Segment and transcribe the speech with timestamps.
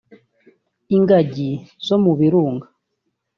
[0.95, 1.49] ingagi
[1.85, 2.67] zo mu birunga